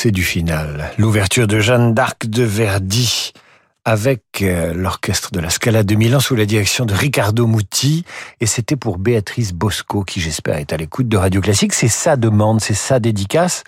C'est 0.02 0.12
du 0.12 0.22
final. 0.22 0.90
L'ouverture 0.96 1.46
de 1.46 1.60
Jeanne 1.60 1.92
d'Arc 1.92 2.26
de 2.26 2.42
Verdi 2.42 3.34
avec 3.90 4.22
euh, 4.42 4.72
l'orchestre 4.72 5.32
de 5.32 5.40
la 5.40 5.50
Scala 5.50 5.82
de 5.82 5.96
Milan 5.96 6.20
sous 6.20 6.36
la 6.36 6.46
direction 6.46 6.86
de 6.86 6.94
Riccardo 6.94 7.48
Muti. 7.48 8.04
Et 8.40 8.46
c'était 8.46 8.76
pour 8.76 8.98
Béatrice 8.98 9.52
Bosco, 9.52 10.04
qui 10.04 10.20
j'espère 10.20 10.58
est 10.58 10.72
à 10.72 10.76
l'écoute 10.76 11.08
de 11.08 11.16
Radio 11.16 11.40
Classique. 11.40 11.72
C'est 11.72 11.88
sa 11.88 12.14
demande, 12.14 12.60
c'est 12.60 12.74
sa 12.74 13.00
dédicace. 13.00 13.64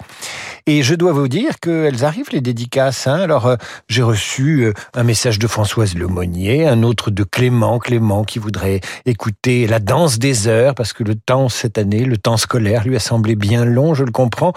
Et 0.66 0.84
je 0.84 0.94
dois 0.94 1.10
vous 1.10 1.26
dire 1.26 1.58
qu'elles 1.58 2.04
arrivent, 2.04 2.28
les 2.30 2.40
dédicaces. 2.40 3.08
Hein. 3.08 3.16
Alors, 3.16 3.46
euh, 3.46 3.56
j'ai 3.88 4.02
reçu 4.02 4.62
euh, 4.62 4.72
un 4.94 5.02
message 5.02 5.40
de 5.40 5.48
Françoise 5.48 5.96
Lemonnier, 5.96 6.68
un 6.68 6.84
autre 6.84 7.10
de 7.10 7.24
Clément, 7.24 7.80
Clément 7.80 8.22
qui 8.22 8.38
voudrait 8.38 8.80
écouter 9.06 9.66
La 9.66 9.80
danse 9.80 10.20
des 10.20 10.46
heures, 10.46 10.76
parce 10.76 10.92
que 10.92 11.02
le 11.02 11.16
temps, 11.16 11.48
cette 11.48 11.78
année, 11.78 12.04
le 12.04 12.16
temps 12.16 12.36
scolaire 12.36 12.84
lui 12.84 12.94
a 12.94 13.00
semblé 13.00 13.34
bien 13.34 13.64
long, 13.64 13.94
je 13.94 14.04
le 14.04 14.12
comprends. 14.12 14.52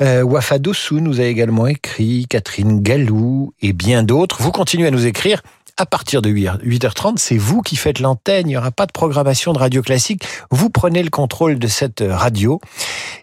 Euh, 0.00 0.22
Wafa 0.22 0.60
Dossou 0.60 1.00
nous 1.00 1.20
a 1.20 1.24
également 1.24 1.66
écrit, 1.66 2.26
Catherine 2.30 2.80
Gallou 2.82 3.52
et 3.60 3.72
bien 3.72 4.04
d'autres. 4.04 4.40
Vous 4.40 4.52
continuez 4.52 4.86
à 4.86 4.92
nous 4.92 5.07
écrire 5.08 5.42
à 5.78 5.86
partir 5.86 6.22
de 6.22 6.28
8h30, 6.28 7.18
c'est 7.18 7.38
vous 7.38 7.62
qui 7.62 7.76
faites 7.76 8.00
l'antenne. 8.00 8.46
Il 8.46 8.50
n'y 8.50 8.56
aura 8.56 8.72
pas 8.72 8.86
de 8.86 8.92
programmation 8.92 9.52
de 9.52 9.58
radio 9.58 9.80
classique. 9.80 10.24
Vous 10.50 10.70
prenez 10.70 11.02
le 11.04 11.10
contrôle 11.10 11.58
de 11.58 11.68
cette 11.68 12.02
radio. 12.06 12.60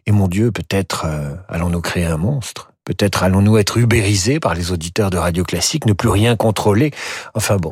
Et 0.06 0.12
mon 0.14 0.30
Dieu, 0.30 0.52
peut-être 0.52 1.04
euh, 1.06 1.36
allons-nous 1.50 1.82
créer 1.82 2.06
un 2.06 2.18
monstre? 2.18 2.72
Peut-être 2.86 3.24
allons-nous 3.24 3.58
être 3.58 3.78
ubérisés 3.78 4.40
par 4.40 4.54
les 4.54 4.72
auditeurs 4.72 5.10
de 5.10 5.18
radio 5.18 5.44
classique, 5.44 5.86
ne 5.86 5.94
plus 5.94 6.10
rien 6.10 6.36
contrôler? 6.36 6.92
Enfin 7.34 7.58
bon, 7.58 7.72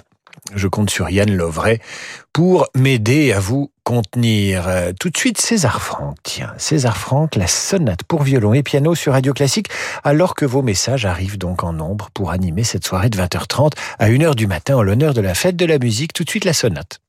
je 0.55 0.67
compte 0.67 0.89
sur 0.89 1.09
Yann 1.09 1.31
Lovray 1.31 1.79
pour 2.31 2.67
m'aider 2.75 3.31
à 3.31 3.39
vous 3.39 3.71
contenir. 3.83 4.67
Euh, 4.67 4.91
tout 4.99 5.09
de 5.09 5.17
suite, 5.17 5.39
César 5.39 5.81
Franck. 5.81 6.17
Tiens, 6.23 6.53
César 6.57 6.97
Franck, 6.97 7.35
la 7.35 7.47
sonate 7.47 8.03
pour 8.03 8.23
violon 8.23 8.53
et 8.53 8.63
piano 8.63 8.95
sur 8.95 9.13
Radio 9.13 9.33
Classique, 9.33 9.69
alors 10.03 10.35
que 10.35 10.45
vos 10.45 10.61
messages 10.61 11.05
arrivent 11.05 11.37
donc 11.37 11.63
en 11.63 11.73
nombre 11.73 12.09
pour 12.13 12.31
animer 12.31 12.63
cette 12.63 12.85
soirée 12.85 13.09
de 13.09 13.17
20h30 13.17 13.73
à 13.99 14.09
1h 14.09 14.35
du 14.35 14.47
matin 14.47 14.75
en 14.75 14.83
l'honneur 14.83 15.13
de 15.13 15.21
la 15.21 15.33
fête 15.33 15.55
de 15.55 15.65
la 15.65 15.79
musique. 15.79 16.13
Tout 16.13 16.23
de 16.23 16.29
suite, 16.29 16.45
la 16.45 16.53
sonate. 16.53 17.02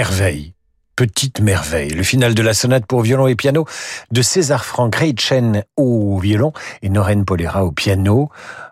Merveille. 0.00 0.54
Petite 0.96 1.40
merveille. 1.40 1.90
Le 1.90 2.02
final 2.02 2.34
de 2.34 2.40
la 2.40 2.54
sonate 2.54 2.86
pour 2.86 3.02
violon 3.02 3.26
et 3.26 3.34
piano 3.34 3.66
de 4.10 4.22
César 4.22 4.64
Franck 4.64 4.96
Reichen 4.96 5.62
au 5.76 6.18
violon 6.18 6.54
et 6.80 6.88
Noren 6.88 7.26
Polera 7.26 7.66
au 7.66 7.70
piano. 7.70 8.30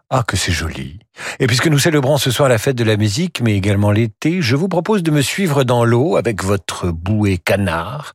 Ah, 0.09 0.25
que 0.27 0.39
c'est 0.39 0.53
joli. 0.53 1.01
Et 1.39 1.47
puisque 1.47 1.67
nous 1.67 1.79
célébrons 1.79 2.17
ce 2.17 2.31
soir 2.31 2.49
la 2.49 2.57
fête 2.57 2.77
de 2.77 2.85
la 2.85 2.97
musique, 2.97 3.43
mais 3.43 3.55
également 3.55 3.91
l'été, 3.91 4.41
je 4.41 4.57
vous 4.57 4.69
propose 4.69 5.03
de 5.03 5.11
me 5.11 5.21
suivre 5.21 5.65
dans 5.65 5.85
l'eau 5.85 6.17
avec 6.17 6.43
votre 6.43 6.93
bouée 6.93 7.37
canard 7.37 8.15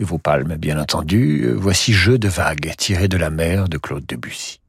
et 0.00 0.04
vos 0.04 0.18
palmes, 0.18 0.56
bien 0.56 0.80
entendu. 0.80 1.48
Voici 1.54 1.92
Jeu 1.92 2.18
de 2.18 2.26
vagues 2.26 2.72
tiré 2.76 3.06
de 3.06 3.18
la 3.18 3.30
mer 3.30 3.68
de 3.68 3.78
Claude 3.78 4.04
Debussy. 4.04 4.61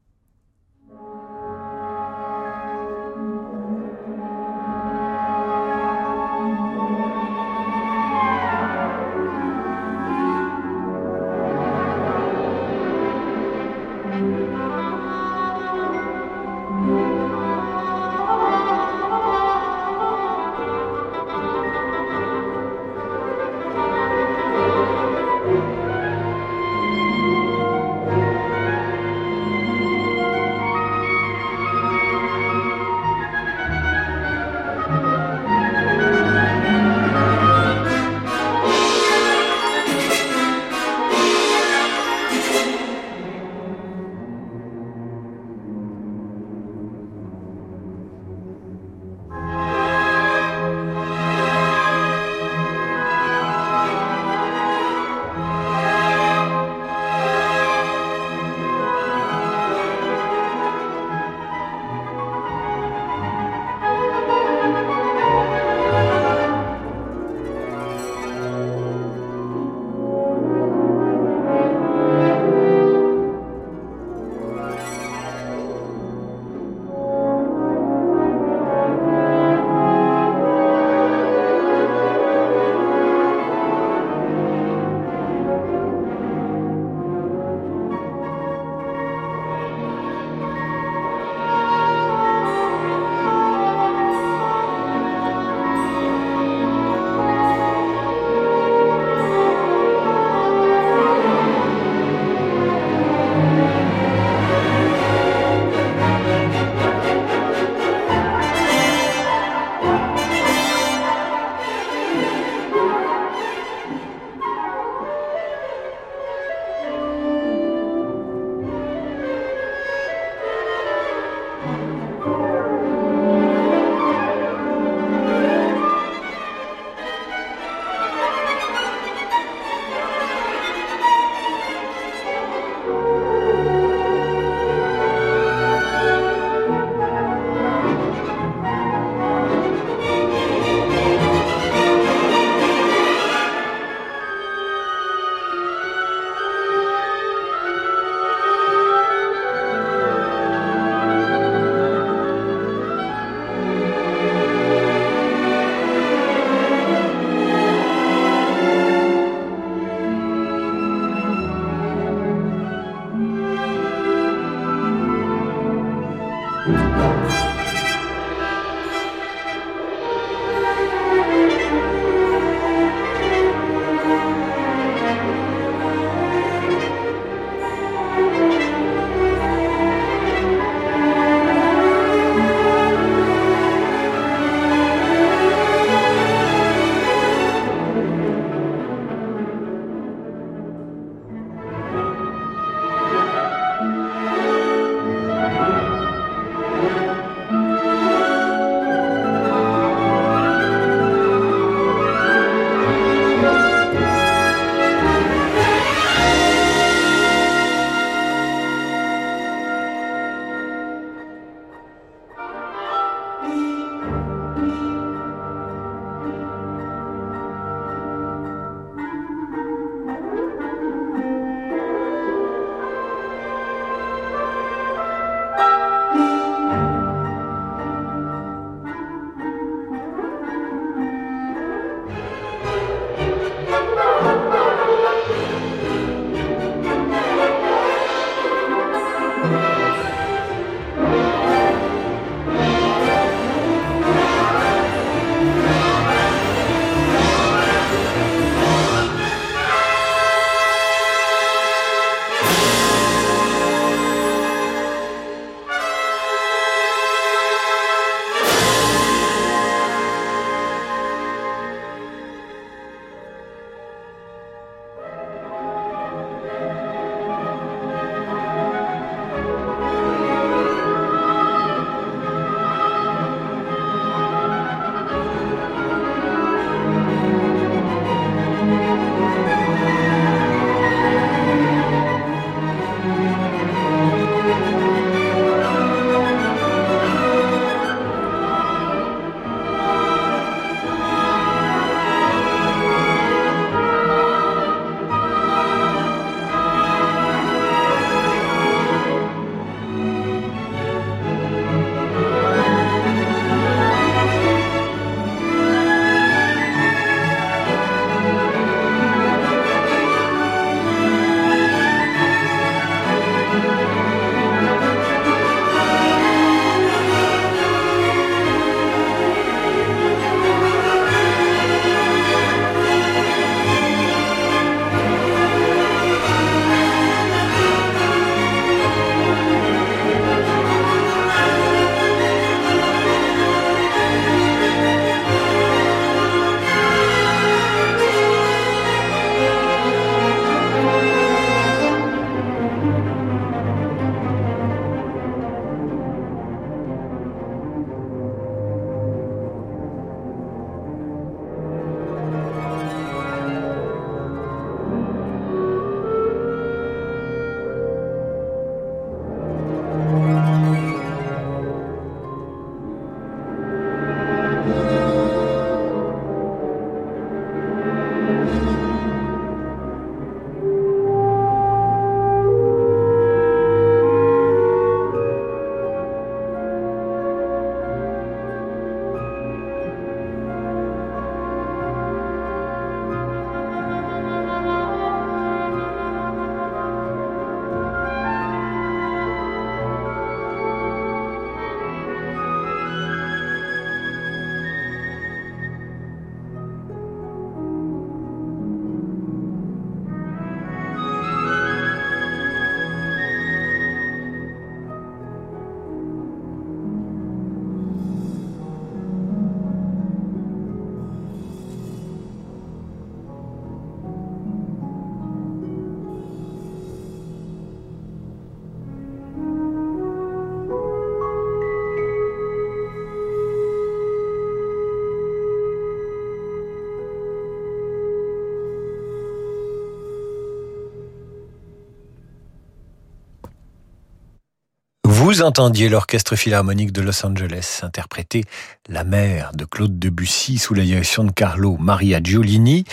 Vous 435.34 435.41
entendiez 435.41 435.89
l'Orchestre 435.89 436.36
Philharmonique 436.36 436.91
de 436.91 437.01
Los 437.01 437.25
Angeles 437.25 437.79
interpréter 437.81 438.43
La 438.88 439.03
mer 439.03 439.49
de 439.55 439.65
Claude 439.65 439.97
Debussy 439.97 440.59
sous 440.59 440.75
la 440.75 440.84
direction 440.84 441.23
de 441.23 441.31
Carlo 441.31 441.75
Maria 441.79 442.19
Giolini. 442.21 442.86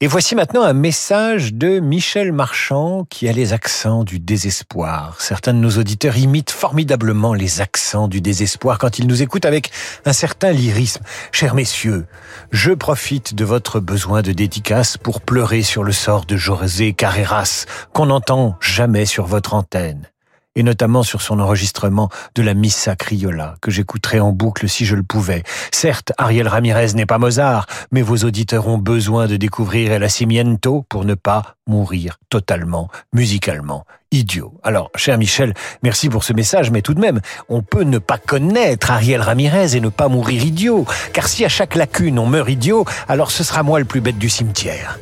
Et 0.00 0.06
voici 0.06 0.36
maintenant 0.36 0.62
un 0.62 0.72
message 0.72 1.52
de 1.52 1.80
Michel 1.80 2.30
Marchand 2.30 3.04
qui 3.10 3.28
a 3.28 3.32
les 3.32 3.52
accents 3.52 4.04
du 4.04 4.20
désespoir. 4.20 5.20
Certains 5.20 5.52
de 5.52 5.58
nos 5.58 5.72
auditeurs 5.72 6.16
imitent 6.16 6.52
formidablement 6.52 7.34
les 7.34 7.60
accents 7.60 8.06
du 8.06 8.20
désespoir 8.20 8.78
quand 8.78 9.00
ils 9.00 9.08
nous 9.08 9.22
écoutent 9.22 9.46
avec 9.46 9.72
un 10.04 10.12
certain 10.12 10.52
lyrisme. 10.52 11.02
Chers 11.32 11.56
messieurs, 11.56 12.06
je 12.52 12.70
profite 12.70 13.34
de 13.34 13.44
votre 13.44 13.80
besoin 13.80 14.22
de 14.22 14.30
dédicace 14.30 14.96
pour 14.96 15.20
pleurer 15.20 15.62
sur 15.62 15.82
le 15.82 15.90
sort 15.90 16.24
de 16.24 16.36
José 16.36 16.92
Carreras 16.92 17.66
qu'on 17.92 18.06
n'entend 18.06 18.56
jamais 18.60 19.06
sur 19.06 19.26
votre 19.26 19.54
antenne 19.54 20.08
et 20.56 20.62
notamment 20.62 21.02
sur 21.02 21.22
son 21.22 21.40
enregistrement 21.40 22.08
de 22.34 22.42
la 22.42 22.54
Missa 22.54 22.96
Criolla, 22.96 23.56
que 23.60 23.70
j'écouterais 23.70 24.20
en 24.20 24.32
boucle 24.32 24.68
si 24.68 24.84
je 24.84 24.96
le 24.96 25.02
pouvais. 25.02 25.42
Certes, 25.72 26.12
Ariel 26.18 26.48
Ramirez 26.48 26.94
n'est 26.94 27.06
pas 27.06 27.18
Mozart, 27.18 27.66
mais 27.92 28.02
vos 28.02 28.16
auditeurs 28.18 28.68
ont 28.68 28.78
besoin 28.78 29.26
de 29.26 29.36
découvrir 29.36 29.92
El 29.92 30.04
Asimiento 30.04 30.84
pour 30.88 31.04
ne 31.04 31.14
pas 31.14 31.56
mourir 31.66 32.18
totalement, 32.30 32.88
musicalement, 33.12 33.86
idiot. 34.10 34.54
Alors, 34.62 34.90
cher 34.96 35.18
Michel, 35.18 35.54
merci 35.82 36.08
pour 36.08 36.24
ce 36.24 36.32
message, 36.32 36.70
mais 36.70 36.82
tout 36.82 36.94
de 36.94 37.00
même, 37.00 37.20
on 37.48 37.62
peut 37.62 37.84
ne 37.84 37.98
pas 37.98 38.18
connaître 38.18 38.90
Ariel 38.90 39.20
Ramirez 39.20 39.76
et 39.76 39.80
ne 39.80 39.88
pas 39.88 40.08
mourir 40.08 40.44
idiot, 40.44 40.86
car 41.12 41.28
si 41.28 41.44
à 41.44 41.48
chaque 41.48 41.74
lacune 41.74 42.18
on 42.18 42.26
meurt 42.26 42.48
idiot, 42.48 42.84
alors 43.08 43.30
ce 43.30 43.44
sera 43.44 43.62
moi 43.62 43.78
le 43.78 43.84
plus 43.84 44.00
bête 44.00 44.18
du 44.18 44.28
cimetière. 44.28 44.98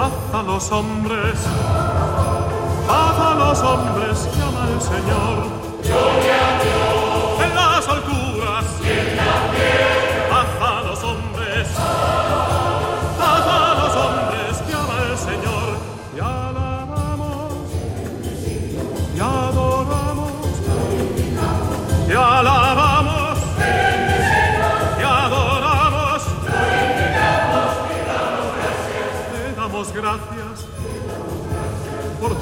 A 0.00 0.42
los 0.42 0.70
hombres, 0.72 1.38
a 2.88 3.34
los 3.38 3.60
hombres, 3.60 4.28
llama 4.36 4.68
el 4.72 4.80
Señor. 4.80 6.23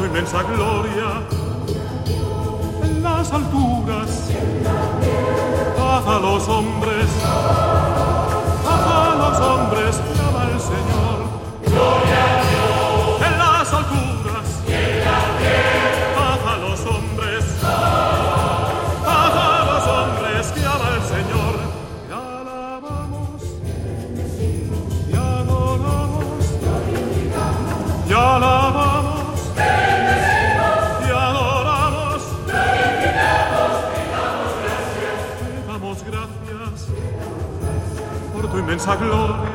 Inmensa 0.07 0.42
gloria 0.42 1.22
en 2.82 3.03
las 3.03 3.32
alturas. 3.32 4.30
Haz 5.78 6.07
a 6.07 6.18
los 6.20 6.48
hombres, 6.48 7.07
haz 8.68 8.86
a 8.86 9.14
los 9.16 9.40
hombres, 9.40 10.00
llama 10.16 10.50
el 10.53 10.61
Señor. 10.61 12.11
unser 38.83 38.97
Globe 38.97 39.51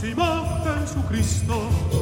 máxima 0.00 0.80
Jesucristo. 0.80 1.99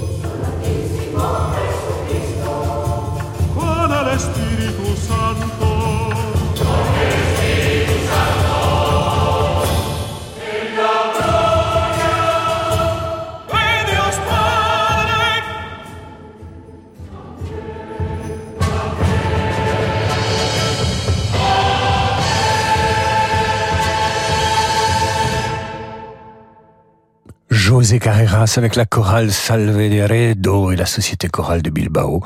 José 27.88 28.00
Carreras 28.00 28.52
avec 28.58 28.76
la 28.76 28.84
chorale 28.84 29.32
Salve 29.32 29.78
de 29.78 30.02
Redo 30.02 30.72
et 30.72 30.76
la 30.76 30.84
Société 30.84 31.28
chorale 31.28 31.62
de 31.62 31.70
Bilbao. 31.70 32.22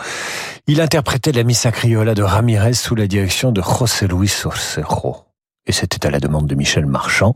Il 0.67 0.81
interprétait 0.81 1.31
la 1.31 1.45
Missa 1.45 1.71
Criolla 1.71 2.17
de 2.17 2.23
Ramirez 2.25 2.73
sous 2.73 2.97
la 2.97 3.07
direction 3.07 3.53
de 3.53 3.63
José 3.63 4.09
Luis 4.09 4.43
Orsejo 4.45 5.32
et 5.67 5.73
c'était 5.73 6.07
à 6.07 6.11
la 6.11 6.19
demande 6.19 6.49
de 6.49 6.57
Michel 6.57 6.87
Marchand. 6.87 7.33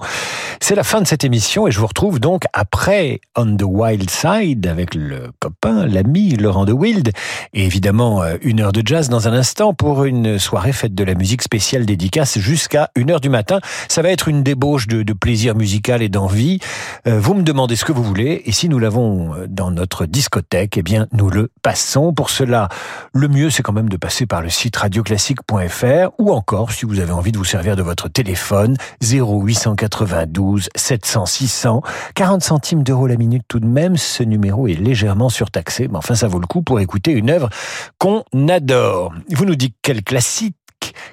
C'est 0.60 0.74
la 0.74 0.82
fin 0.82 1.00
de 1.00 1.06
cette 1.06 1.22
émission 1.22 1.68
et 1.68 1.70
je 1.70 1.78
vous 1.78 1.86
retrouve 1.86 2.18
donc 2.18 2.42
après 2.52 3.20
On 3.36 3.56
the 3.56 3.62
Wild 3.62 4.10
Side 4.10 4.66
avec 4.66 4.96
le 4.96 5.30
copain, 5.38 5.86
l'ami 5.86 6.30
Laurent 6.30 6.64
de 6.64 6.72
Wild 6.72 7.12
et 7.54 7.64
évidemment 7.64 8.22
euh, 8.22 8.36
une 8.42 8.60
heure 8.60 8.72
de 8.72 8.82
jazz 8.84 9.08
dans 9.08 9.28
un 9.28 9.32
instant 9.32 9.74
pour 9.74 10.04
une 10.04 10.40
soirée 10.40 10.72
faite 10.72 10.94
de 10.94 11.04
la 11.04 11.14
musique 11.14 11.42
spéciale 11.42 11.86
dédicace 11.86 12.38
jusqu'à 12.38 12.90
une 12.96 13.12
heure 13.12 13.20
du 13.20 13.28
matin. 13.28 13.60
Ça 13.88 14.02
va 14.02 14.10
être 14.10 14.26
une 14.26 14.42
débauche 14.42 14.88
de, 14.88 15.04
de 15.04 15.12
plaisir 15.12 15.54
musical 15.54 16.02
et 16.02 16.08
d'envie. 16.08 16.58
Euh, 17.06 17.20
vous 17.20 17.34
me 17.34 17.42
demandez 17.42 17.76
ce 17.76 17.84
que 17.84 17.92
vous 17.92 18.02
voulez 18.02 18.42
et 18.44 18.50
si 18.50 18.68
nous 18.68 18.80
l'avons 18.80 19.34
euh, 19.34 19.46
dans 19.48 19.70
notre 19.70 20.04
discothèque, 20.04 20.78
eh 20.78 20.82
bien 20.82 21.06
nous 21.12 21.30
le 21.30 21.52
passons. 21.62 22.12
Pour 22.12 22.30
cela, 22.30 22.68
le 23.12 23.28
mieux 23.28 23.50
c'est 23.50 23.62
quand 23.62 23.72
même 23.72 23.88
de 23.88 23.96
passer 23.96 24.26
par 24.26 24.42
le 24.42 24.50
site 24.50 24.74
radioclassique.fr 24.74 26.10
ou 26.18 26.32
encore 26.32 26.72
si 26.72 26.86
vous 26.86 26.98
avez 26.98 27.12
envie 27.12 27.30
de 27.30 27.38
vous 27.38 27.44
servir 27.44 27.76
de 27.76 27.82
votre 27.82 28.08
téléphone 28.16 28.78
0892 29.02 30.70
700 30.74 31.26
600. 31.26 31.82
40 32.14 32.42
centimes 32.42 32.82
d'euros 32.82 33.06
la 33.06 33.16
minute 33.16 33.42
tout 33.46 33.60
de 33.60 33.66
même. 33.66 33.98
Ce 33.98 34.22
numéro 34.22 34.68
est 34.68 34.72
légèrement 34.72 35.28
surtaxé, 35.28 35.86
mais 35.88 35.98
enfin 35.98 36.14
ça 36.14 36.26
vaut 36.26 36.38
le 36.38 36.46
coup 36.46 36.62
pour 36.62 36.80
écouter 36.80 37.12
une 37.12 37.28
œuvre 37.28 37.50
qu'on 37.98 38.24
adore. 38.48 39.12
Vous 39.28 39.44
nous 39.44 39.54
dites 39.54 39.76
quel 39.82 40.02
classique 40.02 40.56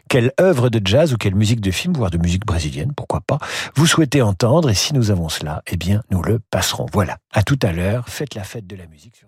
quelle 0.08 0.32
œuvre 0.40 0.70
de 0.70 0.80
jazz 0.86 1.14
ou 1.14 1.18
quelle 1.18 1.36
musique 1.36 1.60
de 1.60 1.72
film, 1.72 1.94
voire 1.94 2.12
de 2.12 2.18
musique 2.18 2.46
brésilienne, 2.46 2.94
pourquoi 2.96 3.22
pas, 3.22 3.40
vous 3.76 3.88
souhaitez 3.88 4.22
entendre 4.22 4.70
et 4.70 4.76
si 4.76 4.94
nous 4.94 5.10
avons 5.10 5.30
cela, 5.30 5.64
eh 5.68 5.78
bien, 5.78 6.04
nous 6.12 6.22
le 6.22 6.40
passerons. 6.40 6.86
Voilà. 6.94 7.18
À 7.32 7.44
tout 7.44 7.60
à 7.64 7.72
l'heure. 7.72 8.08
Faites 8.08 8.36
la 8.36 8.44
fête 8.44 8.68
de 8.68 8.76
la 8.76 8.86
musique 8.86 9.26